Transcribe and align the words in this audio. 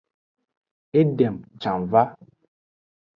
Edem 1.01 1.37
can 1.65 1.85
va. 1.97 2.03